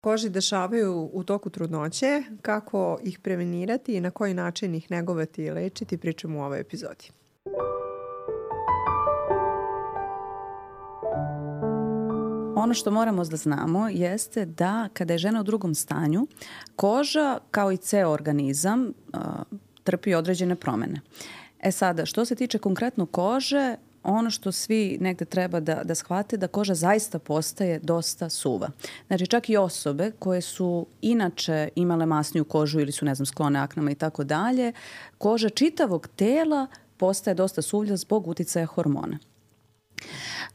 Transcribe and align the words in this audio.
koži 0.00 0.28
dešavaju 0.30 1.10
u 1.12 1.24
toku 1.24 1.50
trudnoće, 1.50 2.22
kako 2.42 2.98
ih 3.04 3.18
prevenirati 3.18 3.94
i 3.94 4.00
na 4.00 4.10
koji 4.10 4.34
način 4.34 4.74
ih 4.74 4.90
negovati 4.90 5.44
i 5.44 5.50
lečiti, 5.50 5.98
pričamo 5.98 6.38
u 6.38 6.42
ovoj 6.42 6.60
epizodi. 6.60 7.10
Ono 12.56 12.74
što 12.74 12.90
moramo 12.90 13.24
da 13.24 13.36
znamo 13.36 13.88
jeste 13.88 14.44
da 14.44 14.88
kada 14.92 15.14
je 15.14 15.18
žena 15.18 15.40
u 15.40 15.44
drugom 15.44 15.74
stanju, 15.74 16.26
koža 16.76 17.38
kao 17.50 17.72
i 17.72 17.76
ceo 17.76 18.10
organizam 18.10 18.92
trpi 19.84 20.14
određene 20.14 20.56
promene. 20.56 21.00
E 21.60 21.72
sada, 21.72 22.06
što 22.06 22.24
se 22.24 22.34
tiče 22.34 22.58
konkretno 22.58 23.06
kože, 23.06 23.76
ono 24.02 24.30
što 24.30 24.52
svi 24.52 24.98
negde 25.00 25.24
treba 25.24 25.60
da, 25.60 25.80
da 25.84 25.94
shvate 25.94 26.36
da 26.36 26.48
koža 26.48 26.74
zaista 26.74 27.18
postaje 27.18 27.78
dosta 27.78 28.28
suva. 28.28 28.70
Znači 29.06 29.26
čak 29.26 29.48
i 29.48 29.56
osobe 29.56 30.12
koje 30.18 30.40
su 30.40 30.86
inače 31.00 31.68
imale 31.74 32.06
masniju 32.06 32.44
kožu 32.44 32.80
ili 32.80 32.92
su 32.92 33.04
ne 33.04 33.14
znam 33.14 33.26
sklone 33.26 33.58
aknama 33.58 33.90
i 33.90 33.94
tako 33.94 34.24
dalje, 34.24 34.72
koža 35.18 35.48
čitavog 35.48 36.08
tela 36.16 36.66
postaje 36.96 37.34
dosta 37.34 37.62
suvlja 37.62 37.96
zbog 37.96 38.26
uticaja 38.28 38.66
hormona. 38.66 39.18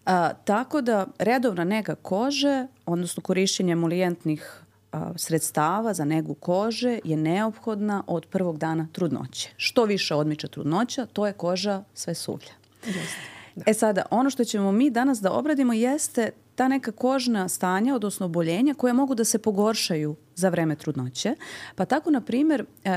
A, 0.05 0.33
tako 0.33 0.81
da 0.81 1.07
redovna 1.19 1.63
nega 1.63 1.95
kože, 1.95 2.67
odnosno 2.85 3.23
korišćenje 3.23 3.71
emolijentnih 3.71 4.61
sredstava 5.15 5.93
za 5.93 6.05
negu 6.05 6.33
kože 6.33 6.99
je 7.03 7.17
neophodna 7.17 8.03
od 8.07 8.25
prvog 8.25 8.57
dana 8.57 8.87
trudnoće. 8.91 9.49
Što 9.57 9.85
više 9.85 10.15
odmiče 10.15 10.47
trudnoća, 10.47 11.05
to 11.05 11.27
je 11.27 11.33
koža 11.33 11.83
sve 11.93 12.15
suvlja. 12.15 12.51
Jeste. 12.85 13.34
E 13.65 13.73
sada, 13.73 14.05
ono 14.11 14.29
što 14.29 14.43
ćemo 14.43 14.71
mi 14.71 14.89
danas 14.89 15.21
da 15.21 15.31
obradimo 15.31 15.73
jeste 15.73 16.31
ta 16.55 16.67
neka 16.67 16.91
kožna 16.91 17.49
stanja, 17.49 17.95
odnosno 17.95 18.25
oboljenja 18.25 18.73
koje 18.73 18.93
mogu 18.93 19.15
da 19.15 19.23
se 19.23 19.37
pogoršaju 19.37 20.15
za 20.35 20.49
vreme 20.49 20.75
trudnoće. 20.75 21.35
Pa 21.75 21.85
tako, 21.85 22.11
na 22.11 22.21
primjer, 22.21 22.61
uh, 22.61 22.91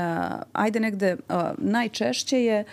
ajde 0.53 0.79
negde, 0.79 1.13
uh, 1.29 1.35
najčešće 1.57 2.43
je, 2.43 2.63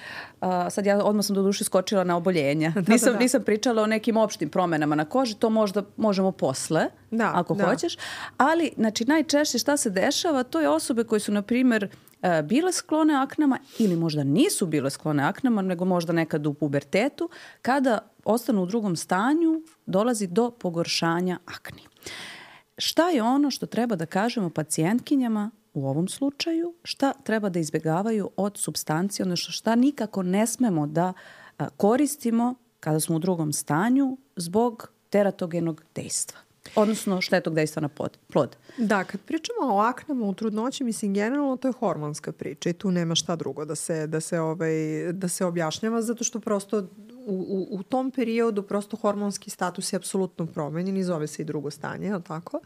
uh, 0.41 0.49
sad 0.71 0.87
ja 0.87 1.05
odmah 1.05 1.25
sam 1.25 1.35
do 1.35 1.43
duše 1.43 1.65
skočila 1.65 2.05
na 2.05 2.17
oboljenja. 2.17 2.73
Da, 2.87 2.93
nisam, 2.93 3.13
da, 3.13 3.13
da. 3.13 3.19
nisam 3.19 3.43
pričala 3.43 3.83
o 3.83 3.87
nekim 3.87 4.17
opštim 4.17 4.49
promenama 4.49 4.95
na 4.95 5.05
koži, 5.05 5.35
to 5.35 5.51
možda 5.51 5.83
možemo 5.97 6.33
posle, 6.33 6.87
da, 7.11 7.31
ako 7.35 7.55
da. 7.55 7.65
hoćeš. 7.65 7.97
Ali, 8.37 8.73
znači, 8.77 9.05
najčešće 9.05 9.59
šta 9.59 9.77
se 9.77 9.91
dešava, 9.91 10.43
to 10.43 10.61
je 10.61 10.69
osobe 10.69 11.05
koje 11.05 11.21
su, 11.21 11.33
na 11.33 11.43
primjer, 11.43 11.89
E, 12.23 12.43
bile 12.43 12.73
sklone 12.73 13.15
aknama 13.15 13.59
ili 13.79 13.97
možda 13.97 14.25
nisu 14.25 14.67
bile 14.67 14.91
sklone 14.91 15.23
aknama, 15.23 15.63
nego 15.63 15.85
možda 15.85 16.13
nekad 16.13 16.47
u 16.47 16.55
pubertetu, 16.55 17.29
kada 17.63 17.99
ostanu 18.27 18.63
u 18.63 18.67
drugom 18.67 18.97
stanju, 18.97 19.63
dolazi 19.87 20.27
do 20.27 20.51
pogoršanja 20.51 21.39
akni. 21.47 21.83
Šta 22.79 23.09
je 23.11 23.23
ono 23.23 23.51
što 23.51 23.67
treba 23.67 23.97
da 23.97 24.07
kažemo 24.07 24.51
pacijentkinjama 24.51 25.51
u 25.75 25.89
ovom 25.89 26.09
slučaju, 26.09 26.75
šta 26.83 27.13
treba 27.13 27.49
da 27.49 27.59
izbegavaju 27.59 28.31
od 28.37 28.59
substancije, 28.59 29.25
odnosno 29.25 29.53
šta 29.53 29.75
nikako 29.75 30.23
ne 30.23 30.47
smemo 30.47 30.87
da 30.87 31.13
koristimo 31.77 32.55
kada 32.81 33.01
smo 33.01 33.17
u 33.17 33.19
drugom 33.19 33.53
stanju 33.53 34.19
zbog 34.37 34.91
teratogenog 35.11 35.85
dejstva 35.95 36.39
odnosno 36.75 37.21
štetog 37.21 37.55
dejstva 37.55 37.83
na 37.83 37.89
plod. 38.33 38.57
Da, 38.79 39.05
kad 39.05 39.21
pričamo 39.21 39.75
o 39.75 39.79
aknama 39.79 40.27
u 40.27 40.35
trudnoći, 40.35 40.85
mislim, 40.85 41.15
generalno 41.15 41.57
to 41.57 41.69
je 41.69 41.73
hormonska 41.73 42.33
priča 42.33 42.71
i 42.71 42.73
tu 42.73 42.91
nema 42.91 43.15
šta 43.15 43.37
drugo 43.37 43.65
da 43.65 43.75
se, 43.75 44.07
da 44.07 44.21
se, 44.21 44.41
ovaj, 44.41 44.73
da 45.13 45.29
se 45.29 45.45
objašnjava, 45.45 46.03
zato 46.03 46.25
što 46.25 46.41
prosto 46.41 46.89
u, 47.27 47.35
u, 47.35 47.79
u 47.79 47.83
tom 47.83 48.11
periodu 48.11 48.63
prosto 48.63 48.97
hormonski 48.97 49.51
status 49.51 49.93
je 49.93 49.97
apsolutno 49.97 50.47
promenjen 50.47 50.97
i 50.97 51.05
zove 51.05 51.27
se 51.27 51.43
i 51.43 51.45
drugo 51.45 51.71
stanje, 51.71 52.07
je 52.07 52.17
li 52.17 52.23
tako? 52.23 52.61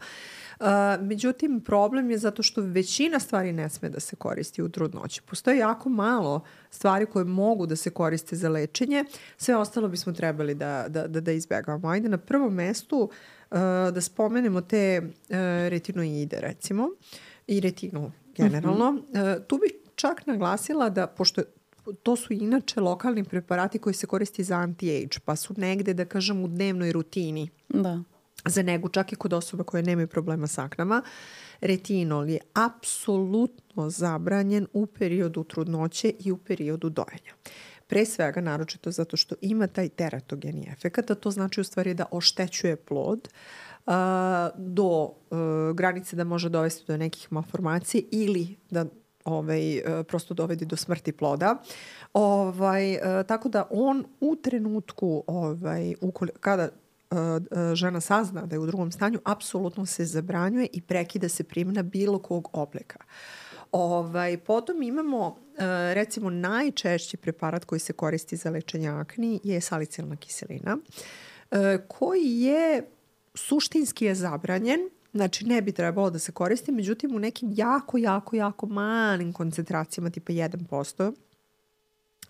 Uh, 0.59 0.67
međutim, 1.01 1.61
problem 1.61 2.11
je 2.11 2.17
zato 2.17 2.43
što 2.43 2.61
većina 2.61 3.19
stvari 3.19 3.53
ne 3.53 3.69
sme 3.69 3.89
da 3.89 3.99
se 3.99 4.15
koristi 4.15 4.61
u 4.63 4.69
trudnoći. 4.69 5.21
Postoje 5.21 5.57
jako 5.57 5.89
malo 5.89 6.41
stvari 6.69 7.05
koje 7.05 7.25
mogu 7.25 7.65
da 7.65 7.75
se 7.75 7.89
koriste 7.89 8.35
za 8.35 8.49
lečenje, 8.49 9.05
sve 9.37 9.55
ostalo 9.55 9.87
bismo 9.87 10.13
trebali 10.13 10.55
da, 10.55 10.85
da, 10.87 11.07
da, 11.07 11.21
da 11.21 11.31
izbegavamo. 11.31 11.87
Ajde, 11.87 12.09
na 12.09 12.17
prvom 12.17 12.53
mestu 12.53 12.97
uh, 12.97 13.09
Uh, 13.51 13.57
da 13.93 14.01
spomenemo 14.01 14.61
te 14.61 15.01
uh, 15.03 15.35
retinoide 15.69 16.39
recimo 16.39 16.89
i 17.47 17.59
retinu 17.59 18.11
generalno. 18.35 18.91
Mm 18.91 19.01
-hmm. 19.13 19.43
Tu 19.47 19.57
bih 19.57 19.71
čak 19.95 20.27
naglasila 20.27 20.89
da, 20.89 21.07
pošto 21.07 21.41
to 22.03 22.15
su 22.15 22.33
inače 22.33 22.81
lokalni 22.81 23.23
preparati 23.23 23.79
koji 23.79 23.93
se 23.93 24.07
koristi 24.07 24.43
za 24.43 24.55
anti-age, 24.55 25.19
pa 25.25 25.35
su 25.35 25.53
negde, 25.57 25.93
da 25.93 26.05
kažem, 26.05 26.43
u 26.43 26.47
dnevnoj 26.47 26.91
rutini. 26.91 27.49
Da. 27.69 28.03
Za 28.45 28.63
negu, 28.63 28.89
čak 28.89 29.13
i 29.13 29.15
kod 29.15 29.33
osoba 29.33 29.63
koje 29.63 29.83
nemaju 29.83 30.07
problema 30.07 30.47
s 30.47 30.57
aknama. 30.57 31.01
Retinol 31.61 32.29
je 32.29 32.39
apsolutno 32.53 33.89
zabranjen 33.89 34.67
u 34.73 34.85
periodu 34.85 35.43
trudnoće 35.43 36.13
i 36.19 36.31
u 36.31 36.37
periodu 36.37 36.89
dojenja. 36.89 37.33
Pre 37.87 38.05
svega, 38.05 38.41
naročito 38.41 38.91
zato 38.91 39.17
što 39.17 39.35
ima 39.41 39.67
taj 39.67 39.89
teratogeni 39.89 40.69
efekt, 40.71 41.11
a 41.11 41.15
to 41.15 41.31
znači 41.31 41.61
u 41.61 41.63
stvari 41.63 41.93
da 41.93 42.05
oštećuje 42.11 42.75
plod 42.75 43.29
do 44.55 45.03
uh, 45.03 45.75
granice 45.75 46.15
da 46.15 46.23
može 46.23 46.49
dovesti 46.49 46.85
do 46.87 46.97
nekih 46.97 47.31
malformacije 47.31 48.03
ili 48.11 48.55
da 48.69 48.85
ovaj, 49.25 49.77
uh, 49.77 50.05
prosto 50.07 50.33
dovedi 50.33 50.65
do 50.65 50.75
smrti 50.75 51.11
ploda. 51.11 51.55
Ovaj, 52.13 52.95
uh, 52.95 53.01
tako 53.27 53.49
da 53.49 53.67
on 53.69 54.05
u 54.19 54.35
trenutku 54.35 55.23
ovaj, 55.27 55.95
ukoli, 56.01 56.31
kada 56.39 56.69
uh, 57.11 57.17
žena 57.73 58.01
sazna 58.01 58.45
da 58.45 58.55
je 58.55 58.59
u 58.59 58.65
drugom 58.65 58.91
stanju, 58.91 59.19
apsolutno 59.23 59.85
se 59.85 60.05
zabranjuje 60.05 60.67
i 60.73 60.81
prekida 60.81 61.29
se 61.29 61.43
primjena 61.43 61.83
bilo 61.83 62.19
kog 62.19 62.49
oblika. 62.53 62.99
Ovaj, 63.71 64.37
potom 64.37 64.81
imamo 64.81 65.37
E, 65.61 65.93
recimo 65.93 66.29
najčešći 66.29 67.17
preparat 67.17 67.65
koji 67.65 67.79
se 67.79 67.93
koristi 67.93 68.35
za 68.35 68.49
lečenje 68.49 68.89
akni 68.89 69.39
je 69.43 69.61
salicilna 69.61 70.15
kiselina 70.15 70.77
e, 71.51 71.77
koji 71.87 72.41
je 72.41 72.87
suštinski 73.35 74.05
je 74.05 74.15
zabranjen 74.15 74.79
Znači, 75.13 75.45
ne 75.45 75.61
bi 75.61 75.71
trebalo 75.71 76.09
da 76.09 76.19
se 76.19 76.31
koristi, 76.31 76.71
međutim, 76.71 77.15
u 77.15 77.19
nekim 77.19 77.51
jako, 77.55 77.97
jako, 77.97 78.35
jako 78.35 78.65
malim 78.67 79.33
koncentracijama, 79.33 80.09
tipa 80.09 80.33
1%, 80.33 81.13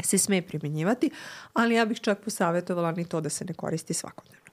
se 0.03 0.17
sme 0.17 0.41
primenjivati, 0.41 1.09
ali 1.53 1.75
ja 1.75 1.85
bih 1.85 1.99
čak 2.01 2.19
posavetovala 2.23 2.91
ni 2.91 3.05
to 3.05 3.21
da 3.21 3.29
se 3.29 3.45
ne 3.45 3.53
koristi 3.53 3.93
svakodnevno. 3.93 4.51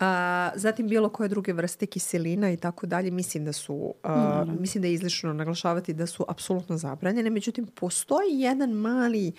A, 0.00 0.50
zatim 0.54 0.88
bilo 0.88 1.08
koje 1.08 1.28
druge 1.28 1.52
vrste 1.52 1.86
kiselina 1.86 2.50
i 2.50 2.56
tako 2.56 2.86
dalje, 2.86 3.10
mislim 3.10 3.44
da 3.44 3.52
su, 3.52 3.94
a, 4.02 4.44
mm. 4.44 4.60
mislim 4.60 4.82
da 4.82 4.88
je 4.88 4.94
izlično 4.94 5.32
naglašavati 5.32 5.94
da 5.94 6.06
su 6.06 6.24
apsolutno 6.28 6.78
zabranjene, 6.78 7.30
međutim 7.30 7.66
postoji 7.66 8.40
jedan 8.40 8.70
mali 8.70 9.32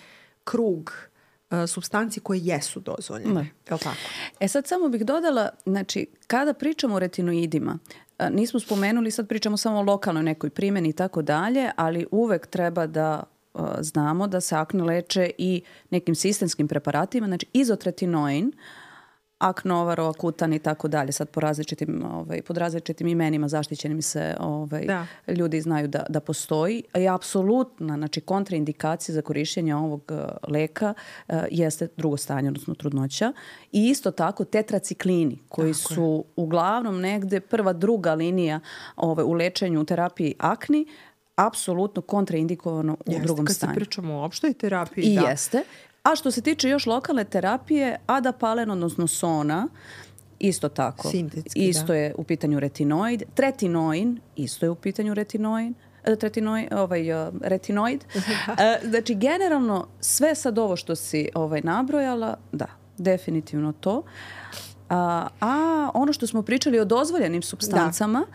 krug 0.44 0.92
substanci 1.66 2.20
koje 2.20 2.40
jesu 2.42 2.80
dozvoljene. 2.80 3.40
Je 3.68 3.74
li 3.74 3.78
tako? 3.78 3.96
E 4.40 4.48
sad 4.48 4.66
samo 4.66 4.88
bih 4.88 5.04
dodala, 5.04 5.48
znači, 5.66 6.06
kada 6.26 6.54
pričamo 6.54 6.94
o 6.94 6.98
retinoidima, 6.98 7.78
nismo 8.30 8.60
spomenuli, 8.60 9.10
sad 9.10 9.28
pričamo 9.28 9.56
samo 9.56 9.78
o 9.78 9.82
lokalnoj 9.82 10.22
nekoj 10.22 10.50
primjeni 10.50 10.88
i 10.88 10.92
tako 10.92 11.22
dalje, 11.22 11.70
ali 11.76 12.06
uvek 12.10 12.46
treba 12.46 12.86
da 12.86 13.22
znamo 13.80 14.26
da 14.26 14.40
se 14.40 14.56
akne 14.56 14.84
leče 14.84 15.30
i 15.38 15.62
nekim 15.90 16.14
sistemskim 16.14 16.68
preparatima, 16.68 17.26
znači 17.26 17.46
izotretinoin, 17.52 18.46
uh, 18.46 18.54
Aknovaro, 19.40 20.04
Akutan 20.04 20.52
i 20.52 20.58
tako 20.58 20.88
dalje, 20.88 21.12
sad 21.12 21.28
po 21.28 21.40
različitim, 21.40 22.04
ovaj, 22.12 22.42
pod 22.42 22.56
različitim 22.56 23.06
imenima 23.08 23.48
zaštićenim 23.48 24.02
se 24.02 24.36
ovaj, 24.40 24.84
da. 24.86 25.06
ljudi 25.32 25.60
znaju 25.60 25.88
da, 25.88 26.06
da 26.08 26.20
postoji. 26.20 26.82
I 26.94 27.08
apsolutna, 27.08 27.96
znači 27.96 28.20
kontraindikacija 28.20 29.14
za 29.14 29.22
korišćenje 29.22 29.74
ovog 29.74 30.02
uh, 30.10 30.18
leka 30.48 30.94
uh, 31.28 31.34
jeste 31.50 31.88
drugo 31.96 32.16
stanje, 32.16 32.48
odnosno 32.48 32.74
trudnoća. 32.74 33.32
I 33.72 33.88
isto 33.88 34.10
tako 34.10 34.44
tetraciklini, 34.44 35.38
koji 35.48 35.72
tako 35.72 35.94
su 35.94 36.24
je. 36.26 36.32
uglavnom 36.36 37.00
negde 37.00 37.40
prva, 37.40 37.72
druga 37.72 38.14
linija 38.14 38.60
ovaj, 38.96 39.24
u 39.24 39.32
lečenju, 39.32 39.80
u 39.80 39.84
terapiji 39.84 40.34
akni, 40.38 40.86
apsolutno 41.34 42.02
kontraindikovano 42.02 42.92
u 42.92 43.12
jeste, 43.12 43.24
drugom 43.24 43.46
stanju. 43.46 43.50
Jeste, 43.50 43.66
kad 43.66 43.74
se 43.74 43.80
pričamo 43.80 44.14
o 44.14 44.24
opštoj 44.24 44.52
terapiji, 44.52 45.04
I 45.04 45.14
da. 45.14 45.28
jeste. 45.28 45.62
A 46.02 46.16
što 46.16 46.30
se 46.30 46.40
tiče 46.40 46.68
još 46.68 46.86
lokalne 46.86 47.24
terapije, 47.24 47.98
adapalen, 48.06 48.70
odnosno 48.70 49.06
sona, 49.06 49.68
isto 50.38 50.68
tako. 50.68 51.08
Sintetski, 51.08 51.68
isto 51.68 51.86
da. 51.86 51.94
je 51.94 52.14
u 52.18 52.24
pitanju 52.24 52.60
retinoid. 52.60 53.22
Tretinoin, 53.34 54.20
isto 54.36 54.66
je 54.66 54.70
u 54.70 54.74
pitanju 54.74 55.14
retinoin 55.14 55.74
e, 56.04 56.16
tretinoid, 56.16 56.72
ovaj, 56.72 57.12
uh, 57.12 57.34
retinoid. 57.42 58.04
Da. 58.46 58.52
Uh, 58.52 58.90
znači, 58.90 59.14
generalno, 59.14 59.86
sve 60.00 60.34
sad 60.34 60.58
ovo 60.58 60.76
što 60.76 60.96
si 60.96 61.28
ovaj, 61.34 61.60
nabrojala, 61.64 62.36
da, 62.52 62.66
definitivno 62.98 63.72
to. 63.72 64.02
A, 64.88 65.28
a 65.40 65.90
ono 65.94 66.12
što 66.12 66.26
smo 66.26 66.42
pričali 66.42 66.80
o 66.80 66.84
dozvoljenim 66.84 67.42
substancama, 67.42 68.20
da 68.20 68.26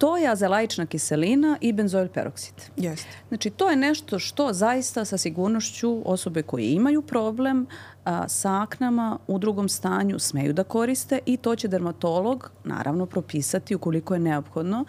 to 0.00 0.16
je 0.16 0.28
azelaična 0.28 0.86
kiselina 0.86 1.58
i 1.60 1.72
benzoil 1.72 2.08
peroksid. 2.08 2.54
Jeste. 2.76 3.08
Znači, 3.28 3.50
to 3.50 3.70
je 3.70 3.76
nešto 3.76 4.18
što 4.18 4.52
zaista 4.52 5.04
sa 5.04 5.18
sigurnošću 5.18 6.02
osobe 6.04 6.42
koje 6.42 6.72
imaju 6.72 7.02
problem 7.02 7.66
a, 8.04 8.28
sa 8.28 8.62
aknama 8.62 9.18
u 9.26 9.38
drugom 9.38 9.68
stanju 9.68 10.18
smeju 10.18 10.52
da 10.52 10.64
koriste 10.64 11.18
i 11.26 11.36
to 11.36 11.56
će 11.56 11.68
dermatolog 11.68 12.50
naravno 12.64 13.06
propisati 13.06 13.74
ukoliko 13.74 14.14
je 14.14 14.20
neophodno 14.20 14.84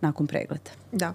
nakon 0.00 0.26
pregleda. 0.26 0.70
Da. 0.92 1.14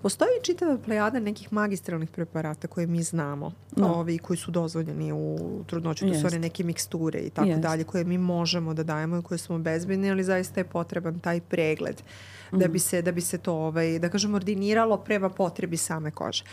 Postoji 0.00 0.30
čitava 0.42 0.78
plejada 0.78 1.20
nekih 1.20 1.52
magistralnih 1.52 2.10
preparata 2.10 2.68
koje 2.68 2.86
mi 2.86 3.02
znamo, 3.02 3.52
Da. 3.72 3.86
ovi 3.86 4.18
koji 4.18 4.36
su 4.36 4.50
dozvoljeni 4.50 5.12
u 5.12 5.38
trudnoću, 5.66 6.08
to 6.08 6.14
su 6.14 6.26
one 6.26 6.38
neke 6.38 6.64
miksture 6.64 7.18
i 7.20 7.30
tako 7.30 7.48
Jeste. 7.48 7.60
dalje, 7.60 7.84
koje 7.84 8.04
mi 8.04 8.18
možemo 8.18 8.74
da 8.74 8.82
dajemo 8.84 9.18
i 9.18 9.22
koje 9.22 9.38
smo 9.38 9.58
bezbedni, 9.60 10.10
ali 10.10 10.24
zaista 10.24 10.60
je 10.60 10.64
potreban 10.66 11.18
taj 11.20 11.40
pregled 11.40 12.02
da 12.50 12.58
Mhm. 12.58 12.72
bi 12.72 12.78
se, 12.78 13.02
da 13.02 13.12
bi 13.12 13.20
se 13.20 13.38
to, 13.38 13.52
ovaj, 13.54 13.98
da 13.98 14.08
kažem, 14.08 14.34
ordiniralo 14.34 14.96
prema 14.98 15.28
potrebi 15.30 15.76
same 15.76 16.10
kože. 16.10 16.44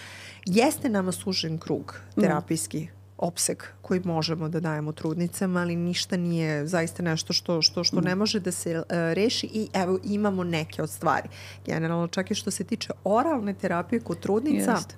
Jeste 0.46 0.90
nama 0.90 1.12
sužen 1.12 1.58
krug 1.58 1.96
Da. 2.16 2.22
terapijski 2.22 2.88
opseg 3.20 3.64
koji 3.82 4.02
možemo 4.04 4.50
da 4.50 4.60
dajemo 4.60 4.92
trudnicama, 4.92 5.60
ali 5.60 5.76
ništa 5.76 6.18
nije 6.18 6.68
zaista 6.68 7.04
nešto 7.04 7.34
što, 7.34 7.62
što, 7.62 7.84
što 7.84 8.02
ne 8.02 8.16
može 8.16 8.40
da 8.40 8.52
se 8.52 8.78
uh, 8.78 8.84
reši 8.90 9.50
i 9.54 9.68
evo 9.74 10.00
imamo 10.04 10.44
neke 10.44 10.84
od 10.84 10.90
stvari. 10.90 11.30
Generalno 11.66 12.08
čak 12.08 12.32
i 12.32 12.36
što 12.36 12.52
se 12.52 12.64
tiče 12.64 12.94
oralne 13.04 13.54
terapije 13.54 14.00
kod 14.00 14.20
trudnica, 14.20 14.72
Jeste. 14.72 14.96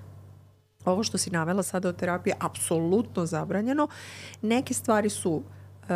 ovo 0.84 1.02
što 1.02 1.18
si 1.18 1.30
navela 1.30 1.62
sada 1.62 1.88
od 1.88 1.96
terapije 1.96 2.36
apsolutno 2.40 3.26
zabranjeno. 3.26 3.88
Neke 4.42 4.74
stvari 4.74 5.10
su 5.10 5.42
e, 5.42 5.94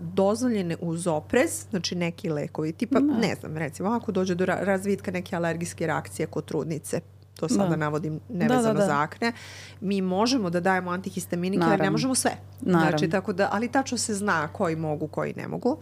dozvoljene 0.00 0.76
uz 0.80 1.06
oprez, 1.06 1.66
znači 1.70 1.94
neki 1.94 2.30
lekovi, 2.30 2.72
tipa, 2.72 3.00
ne 3.00 3.34
znam, 3.40 3.56
recimo, 3.56 3.88
ako 3.88 4.12
dođe 4.12 4.34
do 4.34 4.44
ra- 4.46 4.64
razvitka 4.64 5.10
neke 5.10 5.36
alergijske 5.36 5.86
reakcije 5.86 6.26
kod 6.26 6.44
trudnice, 6.44 7.00
to 7.36 7.48
sada 7.48 7.68
Da. 7.68 7.76
navodim 7.76 8.20
nevezano 8.28 8.62
Da, 8.64 8.72
da, 8.72 8.78
da. 8.80 8.86
za 8.86 9.00
akne, 9.00 9.32
mi 9.80 10.00
možemo 10.00 10.50
da 10.50 10.60
dajemo 10.60 10.90
antihistaminike, 10.90 11.62
ali 11.62 11.70
ne 11.70 11.76
Naravno. 11.76 11.92
možemo 11.92 12.14
sve. 12.14 12.30
Naravno. 12.60 12.90
Znači, 12.90 13.10
tako 13.10 13.32
da, 13.32 13.48
ali 13.52 13.68
tačno 13.68 13.98
se 13.98 14.14
zna 14.14 14.48
koji 14.48 14.76
mogu, 14.76 15.08
koji 15.08 15.34
ne 15.36 15.48
mogu. 15.48 15.78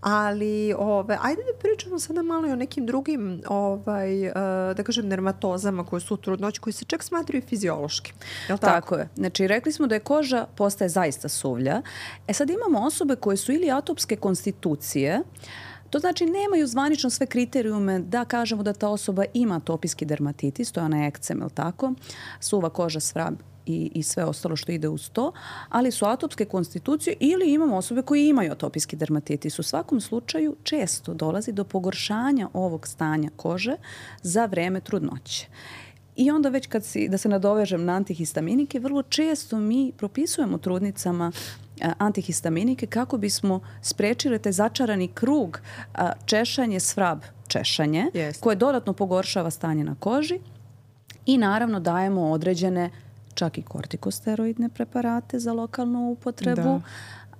Ali, 0.00 0.74
ove, 0.78 1.18
ajde 1.22 1.42
da 1.42 1.58
pričamo 1.60 1.98
sada 1.98 2.22
malo 2.22 2.48
i 2.48 2.52
o 2.52 2.56
nekim 2.56 2.86
drugim, 2.86 3.42
ovaj, 3.48 4.26
e, 4.26 4.32
da 4.74 4.82
kažem, 4.82 5.08
dermatozama 5.08 5.84
koje 5.84 6.00
su 6.00 6.14
u 6.14 6.16
trudnoći, 6.16 6.60
koji 6.60 6.72
se 6.72 6.84
čak 6.84 7.02
smatraju 7.02 7.42
fiziološki. 7.48 8.12
Je 8.48 8.56
tako? 8.56 8.56
Tako 8.66 8.94
je. 8.96 9.08
Znači, 9.16 9.46
rekli 9.46 9.72
smo 9.72 9.86
da 9.86 9.94
je 9.94 10.00
koža 10.00 10.46
postaje 10.56 10.88
zaista 10.88 11.28
suvlja. 11.28 11.82
E 12.28 12.32
sad 12.32 12.50
imamo 12.50 12.86
osobe 12.86 13.16
koje 13.16 13.36
su 13.36 13.52
ili 13.52 13.70
atopske 13.70 14.16
konstitucije, 14.16 15.22
To 15.92 15.98
znači 15.98 16.26
nemaju 16.26 16.66
zvanično 16.66 17.10
sve 17.10 17.26
kriterijume 17.26 17.98
da 17.98 18.24
kažemo 18.24 18.62
da 18.62 18.72
ta 18.72 18.88
osoba 18.88 19.24
ima 19.34 19.56
atopijski 19.56 20.04
dermatitis, 20.04 20.72
to 20.72 20.80
je 20.80 20.84
onaj 20.84 21.06
ekcem, 21.08 21.38
je 21.38 21.44
li 21.44 21.50
tako? 21.50 21.92
Suva 22.40 22.70
koža, 22.70 23.00
svrab 23.00 23.34
i, 23.66 23.90
i 23.94 24.02
sve 24.02 24.24
ostalo 24.24 24.56
što 24.56 24.72
ide 24.72 24.88
uz 24.88 25.10
to, 25.10 25.32
ali 25.68 25.90
su 25.90 26.06
atopske 26.06 26.44
konstitucije 26.44 27.16
ili 27.20 27.52
imamo 27.52 27.76
osobe 27.76 28.02
koje 28.02 28.28
imaju 28.28 28.52
atopijski 28.52 28.96
dermatitis. 28.96 29.58
U 29.58 29.62
svakom 29.62 30.00
slučaju 30.00 30.56
često 30.62 31.14
dolazi 31.14 31.52
do 31.52 31.64
pogoršanja 31.64 32.48
ovog 32.52 32.86
stanja 32.88 33.30
kože 33.36 33.76
za 34.22 34.46
vreme 34.46 34.80
trudnoće. 34.80 35.46
I 36.16 36.30
onda 36.30 36.48
već 36.48 36.66
kad 36.66 36.84
si, 36.84 37.08
da 37.08 37.18
se 37.18 37.28
nadovežem 37.28 37.84
na 37.84 37.92
antihistaminike, 37.92 38.80
vrlo 38.80 39.02
često 39.02 39.58
mi 39.58 39.92
propisujemo 39.96 40.58
trudnicama 40.58 41.32
a, 41.82 41.92
antihistaminike 41.98 42.86
kako 42.86 43.18
bismo 43.18 43.60
sprečili 43.82 44.38
taj 44.38 44.52
začarani 44.52 45.08
krug 45.08 45.60
a, 45.94 46.12
češanje 46.24 46.80
svrab 46.80 47.20
češanje 47.48 48.06
Jeste. 48.14 48.42
koje 48.42 48.56
dodatno 48.56 48.92
pogoršava 48.92 49.50
stanje 49.50 49.84
na 49.84 49.94
koži 50.00 50.38
i 51.26 51.38
naravno 51.38 51.80
dajemo 51.80 52.30
određene 52.30 52.90
čak 53.34 53.58
i 53.58 53.62
kortikosteroidne 53.62 54.68
preparate 54.68 55.38
za 55.38 55.52
lokalnu 55.52 56.10
upotrebu, 56.10 56.62
Da. 56.62 56.80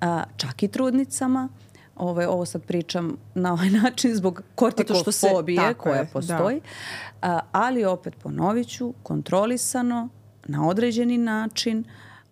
a, 0.01 0.25
čak 0.37 0.63
i 0.63 0.69
trudnicama. 0.69 1.49
Ovo, 1.97 2.29
ovo 2.29 2.47
sad 2.47 2.63
pričam 2.63 3.17
na 3.35 3.53
ovaj 3.53 3.71
način 3.83 4.15
zbog 4.15 4.43
kortikofobije 4.55 5.75
koja 5.75 5.97
je, 5.97 6.05
da. 6.05 6.11
postoji. 6.11 6.61
A, 7.23 7.41
ali 7.53 7.85
opet 7.85 8.15
ponovit 8.23 8.69
ću, 8.69 8.95
kontrolisano, 9.03 10.09
na 10.45 10.69
određeni 10.69 11.19
način, 11.19 11.85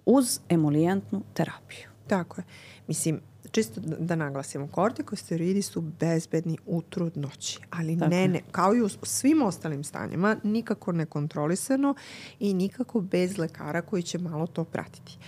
uz 0.06 0.40
emolijentnu 0.48 1.22
terapiju. 1.34 1.88
Tako 2.06 2.40
je. 2.40 2.44
Mislim, 2.86 3.20
čisto 3.50 3.80
da, 3.80 3.96
da 3.96 4.16
naglasimo, 4.16 4.68
kortikosteroidi 4.68 5.62
su 5.62 5.80
bezbedni 5.80 6.58
u 6.66 6.82
trudnoći, 6.82 7.58
ali 7.70 7.98
Tako 7.98 8.10
ne, 8.10 8.28
ne, 8.28 8.40
kao 8.50 8.74
i 8.74 8.82
u 8.82 8.88
svim 9.02 9.42
ostalim 9.42 9.84
stanjima, 9.84 10.36
nikako 10.42 10.92
nekontrolisano 10.92 11.94
i 12.40 12.54
nikako 12.54 13.00
bez 13.00 13.38
lekara 13.38 13.82
koji 13.82 14.02
će 14.02 14.18
malo 14.18 14.46
to 14.46 14.64
pratiti. 14.64 15.18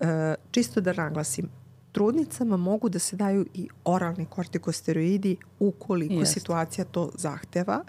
E, 0.00 0.34
čisto 0.50 0.80
da 0.80 0.92
naglasim, 0.92 1.48
trudnicama 1.92 2.56
mogu 2.56 2.88
da 2.88 2.98
se 2.98 3.16
daju 3.16 3.46
i 3.54 3.68
oralni 3.84 4.26
kortikosteroidi 4.26 5.36
ukoliko 5.58 6.14
Jeste. 6.14 6.40
situacija 6.40 6.84
to 6.84 7.10
zahteva, 7.14 7.84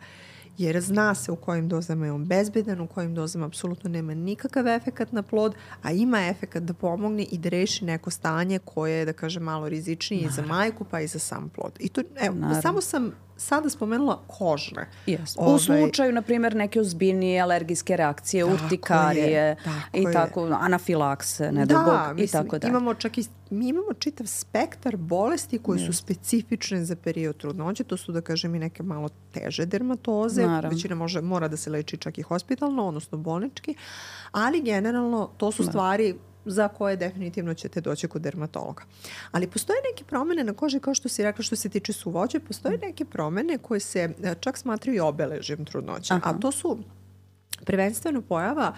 jer 0.57 0.81
zna 0.81 1.15
se 1.15 1.31
u 1.31 1.35
kojim 1.35 1.69
dozama 1.69 2.05
je 2.05 2.11
on 2.11 2.25
bezbedan, 2.25 2.81
u 2.81 2.87
kojim 2.87 3.15
dozama 3.15 3.45
apsolutno 3.45 3.89
nema 3.89 4.13
nikakav 4.13 4.67
efekat 4.67 5.11
na 5.11 5.23
plod, 5.23 5.55
a 5.81 5.91
ima 5.91 6.27
efekat 6.27 6.63
da 6.63 6.73
pomogne 6.73 7.23
i 7.23 7.37
da 7.37 7.49
reši 7.49 7.85
neko 7.85 8.09
stanje 8.09 8.59
koje 8.59 8.93
je, 8.93 9.05
da 9.05 9.13
kažem, 9.13 9.43
malo 9.43 9.69
rizičnije 9.69 10.25
i 10.25 10.31
za 10.31 10.41
majku 10.41 10.85
pa 10.91 11.01
i 11.01 11.07
za 11.07 11.19
sam 11.19 11.49
plod. 11.49 11.71
I 11.79 11.89
to, 11.89 12.01
evo, 12.15 12.35
Naravno. 12.35 12.61
samo 12.61 12.81
sam 12.81 13.11
sada 13.43 13.69
spomenula 13.69 14.19
kožne. 14.27 14.87
Yes. 15.07 15.35
Ovaj, 15.37 15.55
U 15.55 15.59
slučaju, 15.59 16.13
na 16.13 16.21
primjer, 16.21 16.55
neke 16.55 16.79
ozbiljnije 16.79 17.41
alergijske 17.41 17.97
reakcije, 17.97 18.43
Tako 18.43 18.53
urtikarije 18.53 19.31
je, 19.31 19.55
tako 19.55 19.97
i 19.97 20.01
je. 20.01 20.13
tako, 20.13 20.45
anafilakse, 20.61 21.51
ne 21.51 21.65
da, 21.65 21.75
Bog, 21.75 22.19
i 22.19 22.21
mislim, 22.21 22.43
tako 22.43 22.57
dalje. 22.59 22.69
Imamo 22.69 22.93
čak 22.93 23.17
i, 23.17 23.25
mi 23.49 23.67
imamo 23.67 23.93
čitav 23.99 24.27
spektar 24.27 24.97
bolesti 24.97 25.59
koji 25.59 25.79
su 25.79 25.93
specifične 25.93 26.85
za 26.85 26.95
period 26.95 27.37
trudnoće. 27.37 27.83
To 27.83 27.97
su, 27.97 28.11
da 28.11 28.21
kažem, 28.21 28.55
i 28.55 28.59
neke 28.59 28.83
malo 28.83 29.09
teže 29.31 29.65
dermatoze. 29.65 30.45
Naravno. 30.45 30.69
Većina 30.69 30.95
može, 30.95 31.21
mora 31.21 31.47
da 31.47 31.57
se 31.57 31.69
leči 31.69 31.97
čak 31.97 32.17
i 32.17 32.21
hospitalno, 32.21 32.87
odnosno 32.87 33.17
bolnički. 33.17 33.75
Ali 34.31 34.61
generalno 34.61 35.29
to 35.37 35.51
su 35.51 35.63
stvari 35.63 36.15
za 36.45 36.67
koje 36.67 36.97
definitivno 36.97 37.53
ćete 37.53 37.81
doći 37.81 38.07
kod 38.07 38.21
dermatologa. 38.21 38.83
Ali 39.31 39.47
postoje 39.47 39.77
neke 39.91 40.03
promene 40.03 40.43
na 40.43 40.53
koži, 40.53 40.79
kao 40.79 40.93
što 40.93 41.09
si 41.09 41.23
rekla 41.23 41.43
što 41.43 41.55
se 41.55 41.69
tiče 41.69 41.93
suvoće, 41.93 42.39
postoje 42.39 42.77
neke 42.77 43.05
promene 43.05 43.57
koje 43.57 43.79
se 43.79 43.99
e, 44.23 44.35
čak 44.39 44.57
smatraju 44.57 44.97
i 44.97 44.99
obeležjem 44.99 45.65
trudnoće. 45.65 46.13
A 46.23 46.33
to 46.39 46.51
su 46.51 46.79
prvenstveno 47.65 48.21
pojava 48.21 48.75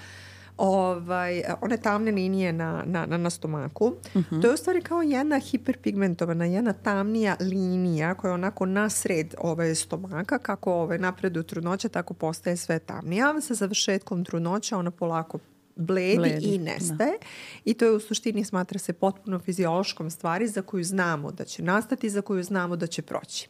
ovaj, 0.57 1.43
one 1.61 1.77
tamne 1.77 2.11
linije 2.11 2.53
na, 2.53 2.83
na, 2.85 3.05
na, 3.05 3.17
na 3.17 3.29
stomaku. 3.29 3.93
To 4.41 4.47
je 4.47 4.53
u 4.53 4.57
stvari 4.57 4.81
kao 4.81 5.01
jedna 5.01 5.39
hiperpigmentovana, 5.39 6.45
jedna 6.45 6.73
tamnija 6.73 7.35
linija 7.39 8.13
koja 8.13 8.29
je 8.29 8.33
onako 8.33 8.65
nasred 8.65 9.35
ove 9.37 9.75
stomaka, 9.75 10.37
kako 10.37 10.73
ovaj, 10.73 10.97
napreduje 10.97 11.43
trudnoća, 11.43 11.89
tako 11.89 12.13
postaje 12.13 12.57
sve 12.57 12.79
tamnija. 12.79 13.41
Sa 13.41 13.53
završetkom 13.53 14.25
trudnoća 14.25 14.77
ona 14.77 14.91
polako 14.91 15.39
bledi, 15.75 16.17
Bledi, 16.17 16.45
i 16.45 16.57
nestaje. 16.57 17.17
I 17.65 17.73
to 17.73 17.85
je 17.85 17.91
u 17.91 17.99
suštini 17.99 18.45
smatra 18.45 18.79
se 18.79 18.93
potpuno 18.93 19.39
fiziološkom 19.39 20.09
stvari 20.09 20.47
za 20.47 20.61
koju 20.61 20.83
znamo 20.83 21.31
da 21.31 21.45
će 21.45 21.63
nastati, 21.63 22.09
za 22.09 22.21
koju 22.21 22.43
znamo 22.43 22.75
da 22.75 22.87
će 22.87 23.01
proći. 23.01 23.49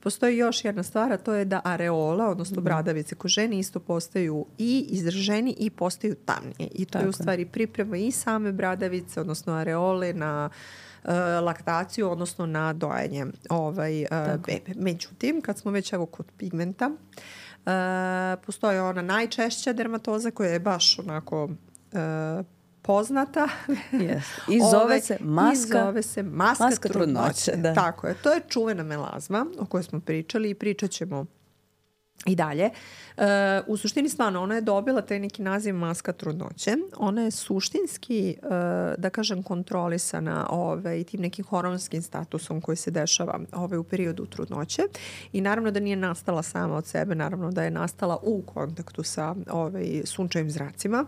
Postoji 0.00 0.36
još 0.36 0.64
jedna 0.64 0.82
stvar, 0.82 1.12
a 1.12 1.16
to 1.16 1.34
je 1.34 1.44
da 1.44 1.60
areola, 1.64 2.28
odnosno 2.28 2.62
bradavice 2.62 3.14
kod 3.14 3.30
žene 3.30 3.58
isto 3.58 3.80
postaju 3.80 4.46
i 4.58 4.86
izraženi 4.88 5.56
i 5.58 5.70
postaju 5.70 6.14
tamnije. 6.14 6.70
I 6.74 6.84
to 6.84 6.92
Tako 6.92 7.04
je 7.04 7.08
u 7.08 7.12
stvari 7.12 7.46
priprema 7.46 7.96
i 7.96 8.10
same 8.10 8.52
bradavice, 8.52 9.20
odnosno 9.20 9.52
areole 9.52 10.12
na 10.12 10.50
e, 11.04 11.12
laktaciju, 11.40 12.10
odnosno 12.10 12.46
na 12.46 12.72
dojenje 12.72 13.26
ovaj, 13.48 14.02
e, 14.02 14.08
bebe. 14.46 14.80
Međutim, 14.80 15.40
kad 15.40 15.58
smo 15.58 15.70
već 15.70 15.92
evo 15.92 16.06
kod 16.06 16.26
pigmenta, 16.38 16.90
e, 17.66 18.36
postoje 18.46 18.82
ona 18.82 19.02
najčešća 19.02 19.72
dermatoza 19.72 20.30
koja 20.30 20.50
je 20.50 20.60
baš 20.60 20.98
onako 20.98 21.48
e, 21.92 22.42
poznata. 22.82 23.48
Yes. 23.92 24.22
I 24.48 24.60
zove 24.70 24.84
Ovaj, 24.84 25.00
se 25.00 25.18
maska, 25.20 25.78
I 25.78 25.82
zove 25.84 26.02
se 26.02 26.22
maska, 26.22 26.64
maska 26.64 26.88
trudnoće. 26.88 27.44
trudnoće, 27.44 27.56
da. 27.56 27.74
Tako 27.74 28.06
je. 28.06 28.14
To 28.14 28.32
je 28.32 28.40
čuvena 28.48 28.82
melazma 28.82 29.46
o 29.58 29.66
kojoj 29.66 29.82
smo 29.82 30.00
pričali 30.00 30.50
i 30.50 30.54
pričat 30.54 30.90
ćemo 30.90 31.26
i 32.26 32.34
dalje. 32.34 32.70
E, 33.16 33.60
u 33.66 33.76
suštini 33.76 34.08
stvarno 34.08 34.42
ona 34.42 34.54
je 34.54 34.60
dobila 34.60 35.02
taj 35.02 35.18
neki 35.18 35.42
naziv 35.42 35.74
maska 35.74 36.12
trudnoće. 36.12 36.76
Ona 36.96 37.22
je 37.22 37.30
suštinski, 37.30 38.30
e, 38.30 38.34
da 38.98 39.10
kažem, 39.10 39.42
kontrolisana 39.42 40.46
ovaj, 40.50 41.04
tim 41.04 41.20
nekim 41.20 41.44
hormonskim 41.44 42.02
statusom 42.02 42.60
koji 42.60 42.76
se 42.76 42.90
dešava 42.90 43.40
ovaj, 43.52 43.78
u 43.78 43.84
periodu 43.84 44.26
trudnoće. 44.26 44.82
I 45.32 45.40
naravno 45.40 45.70
da 45.70 45.80
nije 45.80 45.96
nastala 45.96 46.42
sama 46.42 46.76
od 46.76 46.86
sebe, 46.86 47.14
naravno 47.14 47.50
da 47.50 47.62
je 47.62 47.70
nastala 47.70 48.18
u 48.22 48.42
kontaktu 48.42 49.02
sa 49.02 49.34
ovaj, 49.50 50.02
sunčevim 50.04 50.50
zracima. 50.50 51.06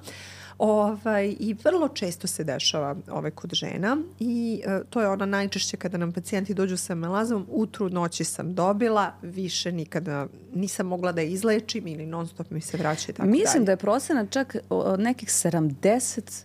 Ovaj, 0.58 1.37
I 1.40 1.56
vrlo 1.64 1.88
često 1.88 2.26
se 2.26 2.44
dešava 2.44 2.96
ovaj, 3.11 3.30
kod 3.30 3.54
žena 3.54 3.96
i 4.18 4.62
e, 4.66 4.80
to 4.90 5.00
je 5.00 5.08
ona 5.08 5.26
najčešće 5.26 5.76
kada 5.76 5.99
nam 5.99 6.12
pacijenti 6.12 6.54
dođu 6.54 6.76
sa 6.76 6.94
melazom, 6.94 7.46
u 7.50 7.66
trudnoći 7.66 8.25
sam 8.25 8.54
dobila, 8.54 9.12
više 9.23 9.73
nikada 9.73 10.26
nisam 10.54 10.87
mogla 10.87 11.05
mogla 11.06 11.12
da 11.14 11.22
izlečim 11.22 11.86
ili 11.86 12.06
non 12.06 12.26
stop 12.26 12.50
mi 12.50 12.60
se 12.60 12.76
vraća 12.76 13.12
i 13.12 13.14
tako 13.14 13.28
Mislim 13.28 13.52
dalje. 13.54 13.64
da 13.66 13.72
je 13.72 13.76
procenat 13.76 14.30
čak 14.30 14.56
od 14.70 15.00
nekih 15.00 15.28
70% 15.28 16.44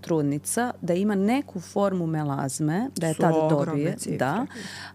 trudnica 0.00 0.72
da 0.80 0.94
ima 0.94 1.14
neku 1.14 1.60
formu 1.60 2.06
melazme, 2.06 2.90
da 2.96 3.06
je 3.06 3.14
Su 3.14 3.20
tad 3.20 3.34
dobije, 3.50 3.96
cifre. 3.96 4.16
da, 4.18 4.46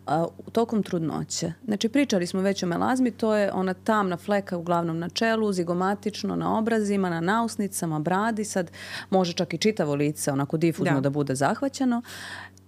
a, 0.07 0.25
tokom 0.51 0.83
trudnoće. 0.83 1.53
Znači 1.65 1.89
pričali 1.89 2.27
smo 2.27 2.41
već 2.41 2.63
o 2.63 2.67
melazmi, 2.67 3.11
to 3.11 3.35
je 3.35 3.51
ona 3.53 3.73
tamna 3.73 4.17
fleka 4.17 4.57
uglavnom 4.57 4.99
na 4.99 5.09
čelu, 5.09 5.53
zigomatično 5.53 6.35
na 6.35 6.57
obrazima, 6.57 7.09
na 7.09 7.21
nausnicama, 7.21 7.99
bradi, 7.99 8.45
sad 8.45 8.71
može 9.09 9.33
čak 9.33 9.53
i 9.53 9.57
čitavo 9.57 9.95
lice 9.95 10.31
onako 10.31 10.57
difuzno 10.57 10.93
Da. 10.93 10.99
da, 10.99 11.09
bude 11.09 11.35
zahvaćeno. 11.35 12.01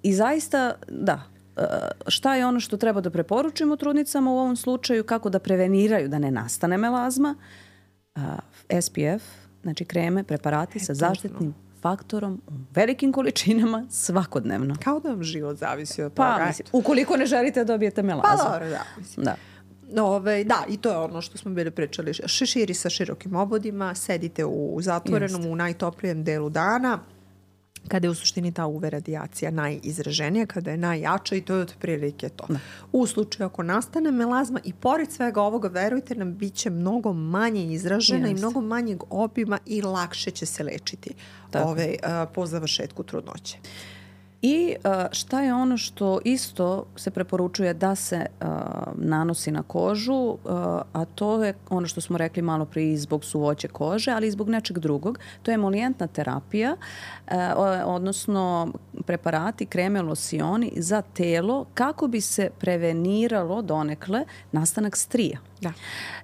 I 0.04 0.14
zaista, 0.14 0.74
da, 0.90 1.24
šta 2.08 2.36
je 2.36 2.46
ono 2.46 2.60
što 2.60 2.78
treba 2.78 3.02
da 3.02 3.10
preporučimo 3.10 3.76
trudnicama 3.76 4.32
u 4.32 4.38
ovom 4.38 4.56
slučaju, 4.56 5.04
kako 5.04 5.30
da 5.30 5.40
preveniraju 5.40 6.10
da 6.10 6.20
ne 6.20 6.32
nastane 6.32 6.78
melazma, 6.78 7.36
SPF, 8.82 9.24
znači 9.62 9.86
kreme, 9.86 10.24
preparati 10.24 10.80
sa 10.80 10.94
zaštitnim 10.94 11.54
faktorom 11.82 12.42
u 12.48 12.52
velikim 12.76 13.12
količinama 13.12 13.86
svakodnevno. 13.90 14.76
Kao 14.84 15.00
da 15.00 15.10
vam 15.10 15.24
život 15.24 15.58
zavisi 15.58 16.04
od 16.04 16.14
toga. 16.14 16.36
Pa, 16.40 16.46
mislim, 16.46 16.68
ukoliko 16.72 17.18
ne 17.18 17.26
želite 17.26 17.60
da 17.60 17.74
dobijete 17.74 18.02
Pa 18.02 18.06
melazmu. 18.06 18.50
dobro, 18.52 18.70
da. 18.70 18.84
Mislim. 18.98 19.26
Da. 19.26 19.36
Ove, 20.02 20.44
da, 20.44 20.64
i 20.70 20.78
to 20.78 20.90
je 20.90 20.98
ono 20.98 21.22
što 21.22 21.38
smo 21.38 21.52
bili 21.52 21.72
pričali. 21.72 22.14
Šeširi 22.26 22.74
sa 22.74 22.90
širokim 22.90 23.36
obodima, 23.36 23.96
sedite 23.96 24.46
u 24.46 24.80
zatvorenom, 24.82 25.46
u 25.46 25.56
najtoplijem 25.56 26.24
delu 26.24 26.50
dana, 26.50 27.00
kada 27.88 28.08
je 28.08 28.12
u 28.12 28.16
suštini 28.16 28.52
ta 28.52 28.68
UV 28.68 28.84
radijacija 28.84 29.52
najizraženija, 29.52 30.46
kada 30.46 30.72
je 30.72 30.78
najjača 30.78 31.36
i 31.36 31.42
to 31.42 31.56
je 31.56 31.62
otprilike 31.62 32.30
to. 32.30 32.48
U 32.92 33.08
slučaju 33.08 33.48
ako 33.48 33.64
nastane 33.64 34.12
melazma 34.12 34.60
i 34.64 34.74
pored 34.74 35.12
svega 35.12 35.42
ovoga, 35.42 35.68
verujte 35.68 36.16
nam, 36.16 36.34
bit 36.34 36.54
će 36.54 36.70
mnogo 36.70 37.14
manje 37.14 37.66
izražena 37.74 38.28
i 38.28 38.32
Jeste. 38.32 38.46
mnogo 38.46 38.62
manjeg 38.62 39.04
obima 39.10 39.60
i 39.66 39.82
lakše 39.82 40.32
će 40.32 40.46
se 40.46 40.64
lečiti 40.64 41.14
Tako. 41.52 41.70
ove, 41.70 41.96
a, 42.04 42.26
po 42.34 42.46
završetku 42.46 43.04
trudnoće. 43.04 43.58
I 44.46 44.76
uh, 44.76 44.92
šta 45.12 45.42
je 45.42 45.54
ono 45.54 45.78
što 45.78 46.20
isto 46.24 46.86
se 46.96 47.12
preporučuje 47.12 47.74
da 47.74 47.96
se 47.96 48.26
uh, 48.42 48.48
nanosi 48.96 49.52
na 49.52 49.64
kožu, 49.64 50.14
uh, 50.14 50.38
a 50.94 51.06
to 51.16 51.44
je 51.44 51.54
ono 51.70 51.88
što 51.88 52.02
smo 52.02 52.18
rekli 52.18 52.42
malo 52.42 52.66
prije 52.66 52.98
zbog 52.98 53.26
suvoće 53.26 53.68
kože, 53.68 54.12
ali 54.12 54.28
i 54.28 54.32
zbog 54.32 54.50
nečeg 54.50 54.80
drugog. 54.80 55.20
To 55.44 55.52
je 55.52 55.56
emolijentna 55.56 56.08
terapija, 56.08 56.76
odnosno 57.86 58.74
preparati, 59.06 59.66
kreme, 59.66 60.02
losioni 60.02 60.72
za 60.78 61.02
telo 61.02 61.66
kako 61.74 62.08
bi 62.08 62.22
se 62.22 62.50
preveniralo 62.60 63.62
donekle 63.62 64.26
nastanak 64.52 64.98
strija. 64.98 65.53
Da. 65.64 65.74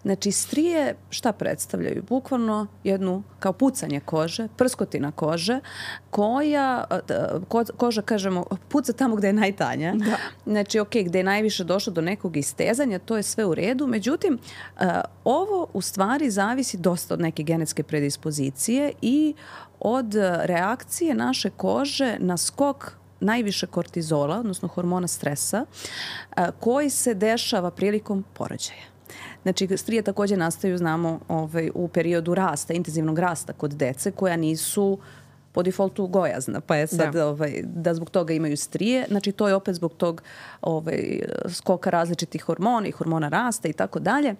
Znači, 0.02 0.32
strije 0.32 0.96
šta 1.10 1.32
predstavljaju? 1.32 2.04
Bukvalno 2.10 2.68
jednu, 2.84 3.24
kao 3.40 3.54
pucanje 3.54 4.00
kože, 4.00 4.48
prskotina 4.58 5.12
kože, 5.12 5.60
koja, 6.10 6.86
ko, 7.48 7.64
koža, 7.78 8.02
kažemo, 8.02 8.46
puca 8.70 8.94
tamo 8.94 9.16
gde 9.16 9.28
je 9.28 9.34
najtanja. 9.34 9.94
Da. 9.96 10.18
Znači, 10.46 10.80
ok, 10.80 10.96
gde 11.06 11.20
je 11.20 11.24
najviše 11.24 11.64
došlo 11.64 11.94
do 11.94 12.02
nekog 12.02 12.38
istezanja, 12.38 13.00
to 13.00 13.18
je 13.18 13.24
sve 13.24 13.46
u 13.46 13.56
redu. 13.56 13.88
Međutim, 13.88 14.40
ovo 15.24 15.68
u 15.74 15.82
stvari 15.82 16.30
zavisi 16.30 16.78
dosta 16.78 17.14
od 17.14 17.22
neke 17.22 17.44
genetske 17.44 17.84
predispozicije 17.84 18.94
i 19.02 19.34
od 19.80 20.16
reakcije 20.44 21.16
naše 21.16 21.50
kože 21.50 22.18
na 22.20 22.38
skok 22.38 22.92
najviše 23.20 23.68
kortizola, 23.68 24.40
odnosno 24.40 24.68
hormona 24.68 25.08
stresa, 25.08 25.66
koji 26.60 26.90
se 26.90 27.14
dešava 27.14 27.72
prilikom 27.72 28.26
porođaja. 28.34 28.88
Znači, 29.44 29.78
strije 29.78 30.02
takođe 30.02 30.38
nastaju, 30.38 30.78
znamo, 30.78 31.20
ovaj, 31.28 31.70
u 31.74 31.88
periodu 31.88 32.36
rasta, 32.36 32.74
intenzivnog 32.74 33.20
rasta 33.20 33.54
kod 33.54 33.72
dece 33.72 34.12
koja 34.12 34.36
nisu 34.36 35.00
po 35.52 35.64
defaultu 35.64 36.08
gojazna, 36.08 36.62
pa 36.62 36.76
je 36.76 36.88
sad 36.88 37.14
Da. 37.14 37.28
Ovaj, 37.28 37.62
da 37.64 37.94
zbog 37.94 38.10
toga 38.10 38.34
imaju 38.34 38.58
strije. 38.58 39.06
Znači, 39.08 39.32
to 39.32 39.48
je 39.48 39.56
opet 39.56 39.76
zbog 39.76 39.94
tog 39.94 40.22
ovaj, 40.62 41.20
skoka 41.50 41.90
različitih 41.90 42.44
hormona 42.44 42.88
i 42.88 42.92
hormona 42.92 43.30
rasta 43.30 43.68
i 43.68 43.74
tako 43.74 44.00
dalje. 44.00 44.36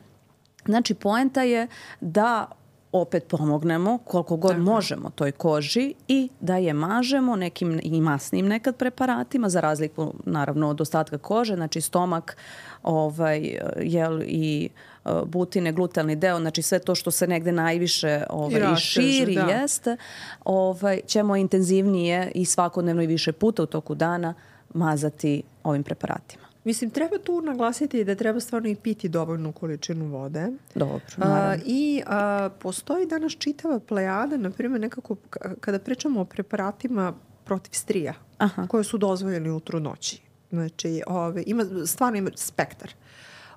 Znači, 0.66 0.94
poenta 0.94 1.42
je 1.42 1.68
da 2.02 2.59
opet 2.92 3.28
pomognemo 3.28 3.98
koliko 3.98 4.38
god 4.38 4.52
Tako 4.52 4.64
možemo 4.64 5.10
toj 5.10 5.32
koži 5.32 5.94
i 6.08 6.30
da 6.40 6.58
je 6.58 6.74
mažemo 6.74 7.36
nekim 7.36 7.80
i 7.84 8.02
masnim 8.02 8.48
nekad 8.48 8.76
preparatima 8.76 9.50
za 9.50 9.62
razliku 9.62 10.14
naravno 10.26 10.70
od 10.70 10.82
ostatka 10.82 11.18
kože, 11.18 11.56
znači 11.56 11.82
stomak 11.82 12.38
ovaj, 12.84 13.60
jel, 13.82 14.22
i 14.22 14.70
e, 15.06 15.10
butine, 15.26 15.72
glutelni 15.72 16.16
deo, 16.16 16.40
znači 16.40 16.62
sve 16.62 16.80
to 16.80 16.96
što 16.96 17.12
se 17.12 17.28
negde 17.28 17.52
najviše 17.52 18.24
ovaj, 18.30 18.60
i, 18.60 18.60
rasteže, 18.60 19.02
širi 19.12 19.36
da. 19.36 19.42
jeste, 19.42 19.98
ovaj, 20.46 21.02
ćemo 21.08 21.36
intenzivnije 21.36 22.32
i 22.36 22.46
svakodnevno 22.46 23.02
i 23.02 23.08
više 23.08 23.32
puta 23.32 23.64
u 23.64 23.66
toku 23.66 23.96
dana 23.96 24.34
mazati 24.74 25.44
ovim 25.64 25.84
preparatima. 25.84 26.49
Mislim, 26.64 26.90
treba 26.90 27.18
tu 27.18 27.42
naglasiti 27.42 28.04
da 28.04 28.16
treba 28.16 28.40
stvarno 28.40 28.70
i 28.70 28.76
piti 28.76 29.10
dovoljnu 29.10 29.52
količinu 29.52 30.06
vode. 30.06 30.52
Dobro, 30.76 31.02
A, 31.18 31.28
naravno. 31.28 31.64
I 31.66 32.02
a, 32.06 32.50
postoji 32.60 33.06
danas 33.06 33.36
čitava 33.38 33.80
plejada, 33.80 34.38
na 34.38 34.52
primjer, 34.52 34.82
nekako 34.82 35.16
kada 35.60 35.80
pričamo 35.80 36.22
o 36.22 36.26
preparatima 36.26 37.14
protiv 37.46 37.72
strija, 37.74 38.14
Aha. 38.38 38.68
koje 38.68 38.84
su 38.84 38.98
dozvoljeni 38.98 39.50
u 39.50 39.60
trudnoći. 39.60 40.22
Znači, 40.50 41.02
ove, 41.08 41.44
ima, 41.46 41.66
stvarno 41.86 42.18
ima 42.18 42.30
spektar. 42.36 42.94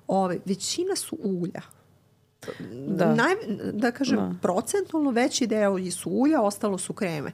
Ove, 0.07 0.39
većina 0.45 0.95
su 0.95 1.17
ulja. 1.23 1.61
Da. 2.87 3.15
Naj, 3.15 3.33
da 3.73 3.91
kažem, 3.91 4.17
Da. 4.17 4.33
procentualno 4.41 5.11
veći 5.11 5.47
deo 5.47 5.91
su 5.91 6.09
ulja, 6.09 6.41
ostalo 6.41 6.77
su 6.77 6.93
kreme. 6.93 7.31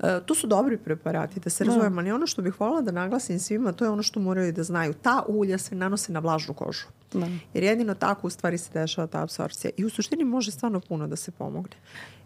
E, 0.00 0.20
to 0.26 0.34
su 0.34 0.46
dobri 0.46 0.76
preparati, 0.76 1.40
da 1.40 1.50
se 1.50 1.64
razumemo, 1.64 2.00
ali 2.00 2.12
ono 2.12 2.26
što 2.26 2.42
bih 2.42 2.60
voljela 2.60 2.80
da 2.80 2.90
naglasim 2.90 3.38
svima, 3.38 3.72
to 3.72 3.84
je 3.84 3.90
ono 3.90 4.02
što 4.02 4.20
moraju 4.20 4.52
da 4.52 4.62
znaju. 4.62 4.92
Ta 4.92 5.24
ulja 5.28 5.58
se 5.58 5.74
nanose 5.74 6.12
na 6.12 6.18
vlažnu 6.20 6.54
kožu. 6.54 6.84
Da. 7.12 7.26
Jer 7.54 7.64
jedino 7.64 7.94
tako 7.94 8.26
u 8.26 8.30
stvari 8.30 8.58
se 8.58 8.70
dešava 8.74 9.06
ta 9.06 9.22
apsorpcija. 9.22 9.70
I 9.76 9.84
u 9.84 9.90
suštini 9.90 10.24
može 10.24 10.50
stvarno 10.50 10.80
puno 10.80 11.06
da 11.06 11.16
se 11.16 11.30
pomogne. 11.30 11.76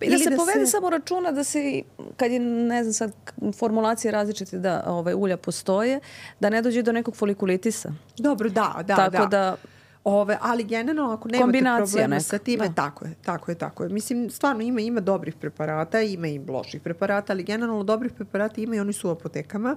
I 0.00 0.10
da 0.10 0.18
se 0.18 0.36
povede 0.36 0.66
samo 0.66 0.90
računa 0.90 1.32
da 1.32 1.44
se, 1.44 1.82
kad 2.16 2.30
je, 2.32 2.40
ne 2.40 2.84
znam 2.84 2.92
sad, 2.92 3.12
formulacije 3.58 4.12
različite 4.12 4.58
da 4.58 4.82
ovaj, 4.86 5.14
ulja 5.14 5.36
postoje, 5.36 6.00
da 6.40 6.50
ne 6.50 6.62
dođe 6.62 6.82
do 6.82 6.92
nekog 6.92 7.16
folikulitisa. 7.16 7.92
Dobro, 8.18 8.48
da, 8.48 8.82
da, 8.86 8.96
Tako 8.96 9.10
da. 9.10 9.26
da- 9.26 9.56
Ove, 10.08 10.38
ali 10.40 10.64
generalno 10.64 11.12
ako 11.12 11.28
nemate 11.28 11.42
Kombinacija 11.42 11.86
problema 11.86 12.14
neka, 12.14 12.24
sa 12.24 12.38
time, 12.38 12.68
da. 12.68 12.74
tako 12.74 13.04
je, 13.04 13.14
tako 13.24 13.50
je, 13.50 13.54
tako 13.54 13.82
je. 13.82 13.88
Mislim, 13.88 14.30
stvarno 14.30 14.62
ima, 14.62 14.80
ima 14.80 15.00
dobrih 15.00 15.34
preparata, 15.34 16.00
ima 16.00 16.28
i 16.28 16.38
loših 16.48 16.80
preparata, 16.80 17.32
ali 17.32 17.42
generalno 17.42 17.82
dobrih 17.82 18.12
preparata 18.12 18.60
ima 18.60 18.76
i 18.76 18.80
oni 18.80 18.92
su 18.92 19.08
u 19.08 19.12
apotekama 19.12 19.76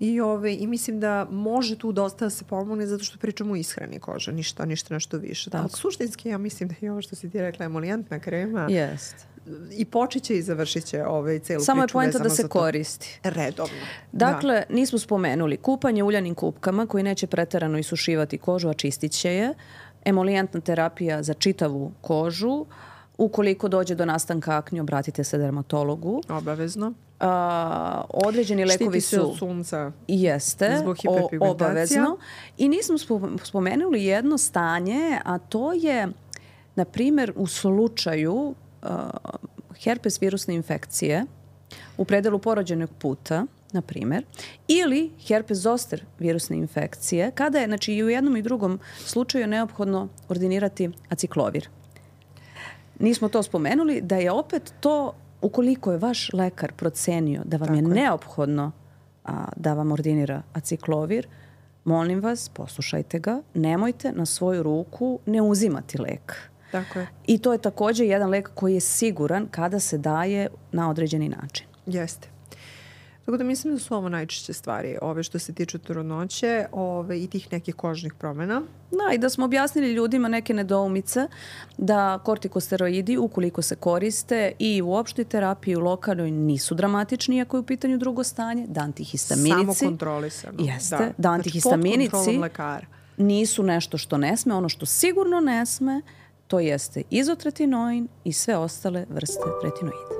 i, 0.00 0.20
ove, 0.20 0.54
i 0.54 0.66
mislim 0.66 1.00
da 1.00 1.26
može 1.30 1.78
tu 1.78 1.92
dosta 1.92 2.24
da 2.24 2.30
se 2.30 2.44
pomogne 2.44 2.86
zato 2.86 3.04
što 3.04 3.18
pričamo 3.18 3.52
o 3.52 3.56
ishrani 3.56 3.98
kože, 3.98 4.32
ništa, 4.32 4.64
ništa 4.64 4.94
nešto 4.94 5.16
više. 5.16 5.50
Tako. 5.50 5.62
Ali 5.62 5.70
suštinski 5.70 6.28
ja 6.28 6.38
mislim 6.38 6.68
da 6.68 6.74
je 6.80 6.92
ovo 6.92 7.02
što 7.02 7.16
si 7.16 7.30
ti 7.30 7.40
rekla 7.40 7.66
emolijantna 7.66 8.18
krema 8.18 8.66
Jest. 8.70 9.26
I 9.70 9.84
počet 9.84 10.22
će 10.22 10.34
i 10.34 10.42
završit 10.42 10.84
će 10.84 11.04
ovaj, 11.04 11.38
celu 11.38 11.60
Samo 11.60 11.82
je 11.82 11.86
priču 11.86 11.92
poenta 11.92 12.18
vezano 12.18 12.28
da 12.28 12.34
se 12.34 12.48
koristi. 12.48 13.20
Redovno. 13.22 13.74
Dakle, 14.12 14.62
nismo 14.70 14.98
spomenuli 14.98 15.56
kupanje 15.56 16.02
uljanim 16.02 16.34
kupkama 16.34 16.86
koji 16.86 17.04
neće 17.04 17.26
preterano 17.26 17.78
isušivati 17.78 18.38
kožu, 18.38 18.68
a 18.68 18.74
čistit 18.74 19.12
će 19.12 19.34
je. 19.34 19.54
Emolijantna 20.04 20.60
terapija 20.60 21.22
za 21.22 21.34
čitavu 21.34 21.92
kožu. 22.00 22.66
Ukoliko 23.18 23.68
dođe 23.68 23.94
do 23.94 24.04
nastanka 24.04 24.56
aknje, 24.56 24.80
obratite 24.80 25.24
se 25.24 25.38
dermatologu. 25.38 26.20
Da, 26.28 26.36
obavezno. 26.36 26.92
A, 27.20 28.04
određeni 28.08 28.64
lekovi 28.64 29.00
Štiti 29.00 29.00
se 29.00 29.16
su... 29.16 29.30
od 29.30 29.38
sunca. 29.38 29.92
Jeste, 30.08 30.76
Zbog 30.80 30.96
o, 31.06 31.12
hiperpigmentacija. 31.14 31.50
obavezno. 31.50 32.18
I 32.58 32.68
nismo 32.68 32.98
spo- 32.98 33.44
spomenuli 33.44 34.04
jedno 34.04 34.38
stanje, 34.38 35.18
a 35.24 35.38
to 35.38 35.72
je, 35.72 36.08
na 36.74 36.84
primjer, 36.84 37.32
u 37.36 37.46
slučaju 37.46 38.54
herpes 39.84 40.22
virusne 40.22 40.54
infekcije 40.54 41.24
u 41.96 42.04
predelu 42.04 42.38
porođenog 42.38 42.90
puta, 42.98 43.46
na 43.72 43.82
primjer, 43.82 44.24
ili 44.68 45.10
herpes 45.26 45.58
zoster 45.58 46.04
virusne 46.18 46.56
infekcije, 46.56 47.30
kada 47.30 47.58
je, 47.58 47.66
znači 47.66 47.94
i 47.94 48.04
u 48.04 48.08
jednom 48.08 48.36
i 48.36 48.42
drugom 48.42 48.80
slučaju 48.98 49.46
neophodno 49.46 50.08
ordinirati 50.28 50.90
aciklovir. 51.08 51.68
Nismo 52.98 53.28
to 53.28 53.42
spomenuli, 53.42 54.00
da 54.00 54.16
je 54.16 54.32
opet 54.32 54.72
to, 54.80 55.12
ukoliko 55.42 55.92
je 55.92 55.98
vaš 55.98 56.32
lekar 56.32 56.72
procenio 56.72 57.42
da 57.44 57.56
vam 57.56 57.74
je 57.74 57.82
je. 57.82 57.88
neophodno 57.88 58.72
a, 59.24 59.44
da 59.56 59.74
vam 59.74 59.92
ordinira 59.92 60.42
aciklovir, 60.52 61.26
molim 61.84 62.20
vas, 62.20 62.48
poslušajte 62.48 63.18
ga, 63.18 63.40
nemojte 63.54 64.12
na 64.12 64.26
svoju 64.26 64.62
ruku 64.62 65.18
ne 65.26 65.42
uzimati 65.42 65.98
lek. 66.02 66.49
Tako 66.72 66.98
je. 66.98 67.08
I 67.26 67.38
to 67.38 67.52
je 67.52 67.58
takođe 67.58 68.04
jedan 68.04 68.30
lek 68.30 68.50
koji 68.54 68.74
je 68.74 68.80
siguran 68.80 69.46
kada 69.50 69.80
se 69.80 69.98
daje 69.98 70.48
na 70.72 70.90
određeni 70.90 71.28
način. 71.28 71.66
Jeste. 71.86 72.28
Tako 73.24 73.38
da 73.38 73.44
mislim 73.44 73.74
da 73.74 73.80
su 73.80 73.94
ovo 73.94 74.08
najčešće 74.08 74.52
stvari, 74.52 74.96
ove 75.02 75.22
što 75.22 75.38
se 75.38 75.52
tiču 75.52 75.78
trudnoće 75.78 76.66
ove, 76.72 77.20
i 77.20 77.26
tih 77.26 77.52
nekih 77.52 77.74
kožnih 77.74 78.14
promena. 78.14 78.62
Da, 78.90 79.14
i 79.14 79.18
da 79.18 79.30
smo 79.30 79.44
objasnili 79.44 79.92
ljudima 79.92 80.28
neke 80.28 80.54
nedoumice 80.54 81.28
da 81.78 82.18
kortikosteroidi, 82.24 83.18
ukoliko 83.18 83.62
se 83.62 83.76
koriste 83.76 84.52
i 84.58 84.82
u 84.82 84.92
opštoj 84.92 85.24
terapiji, 85.24 85.76
u 85.76 85.80
lokalnoj, 85.80 86.30
nisu 86.30 86.74
dramatični, 86.74 87.36
iako 87.36 87.56
je 87.56 87.60
u 87.60 87.66
pitanju 87.66 87.98
drugo 87.98 88.24
stanje, 88.24 88.66
da 88.66 88.80
antihistaminici... 88.80 89.78
Samo 89.78 89.90
kontrolisano. 89.90 90.58
Jeste, 90.58 90.96
da, 90.96 91.12
da 91.18 91.30
antihistaminici 91.30 92.10
znači, 92.10 92.30
pod 92.30 92.40
lekara. 92.40 92.86
nisu 93.16 93.62
nešto 93.62 93.98
što 93.98 94.18
ne 94.18 94.36
sme. 94.36 94.54
Ono 94.54 94.68
što 94.68 94.86
sigurno 94.86 95.40
ne 95.40 95.66
sme, 95.66 96.02
to 96.50 96.60
jeste 96.60 97.02
izotretinoin 97.10 98.08
i 98.24 98.32
sve 98.32 98.56
ostale 98.56 99.06
vrste 99.10 99.44
retinoida. 99.64 100.19